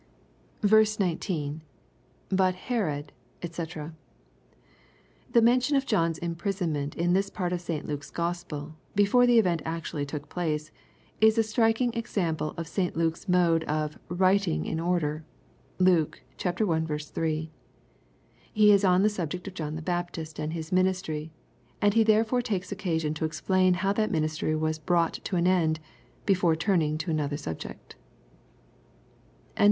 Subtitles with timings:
[0.63, 1.61] 9,— [Bui
[2.31, 3.11] Elsrodj
[3.43, 3.93] Sc.]
[5.31, 7.85] The mention of John's imprisonment, in this part of St.
[7.85, 10.71] Luke's Gospel, before the event actually took place,
[11.21, 15.23] is a striking example of St Luke's mode of" writing in order."
[15.77, 16.85] (Luke i.
[16.99, 17.51] 3.)
[18.53, 21.31] He is on the subject of John the Baptist and his ministry,
[21.79, 25.79] and he therefore takes occasion to explain how that ministry was brough*; to an end,
[26.25, 27.93] before turning to an other subject.
[27.93, 29.57] A 100 EXPOSITOBT THOUGHTS.